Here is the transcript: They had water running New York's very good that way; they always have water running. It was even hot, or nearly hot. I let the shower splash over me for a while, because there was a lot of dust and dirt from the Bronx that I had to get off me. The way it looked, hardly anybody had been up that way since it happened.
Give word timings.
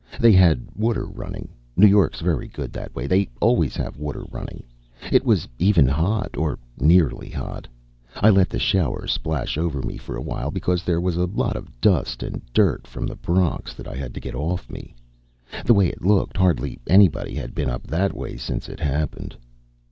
They 0.19 0.31
had 0.31 0.65
water 0.75 1.05
running 1.05 1.49
New 1.77 1.85
York's 1.85 2.21
very 2.21 2.47
good 2.47 2.73
that 2.73 2.95
way; 2.95 3.05
they 3.05 3.29
always 3.39 3.75
have 3.75 3.97
water 3.99 4.23
running. 4.31 4.63
It 5.11 5.23
was 5.23 5.47
even 5.59 5.87
hot, 5.87 6.35
or 6.35 6.57
nearly 6.79 7.29
hot. 7.29 7.67
I 8.15 8.31
let 8.31 8.49
the 8.49 8.57
shower 8.57 9.05
splash 9.05 9.59
over 9.59 9.83
me 9.83 9.97
for 9.97 10.15
a 10.15 10.21
while, 10.23 10.49
because 10.49 10.83
there 10.83 10.99
was 10.99 11.17
a 11.17 11.25
lot 11.27 11.55
of 11.55 11.79
dust 11.79 12.23
and 12.23 12.41
dirt 12.51 12.87
from 12.87 13.05
the 13.05 13.15
Bronx 13.15 13.75
that 13.75 13.87
I 13.87 13.93
had 13.95 14.15
to 14.15 14.19
get 14.19 14.33
off 14.33 14.71
me. 14.71 14.95
The 15.65 15.75
way 15.75 15.89
it 15.89 16.01
looked, 16.03 16.35
hardly 16.35 16.79
anybody 16.87 17.35
had 17.35 17.53
been 17.53 17.69
up 17.69 17.83
that 17.85 18.11
way 18.11 18.37
since 18.37 18.69
it 18.69 18.79
happened. 18.79 19.37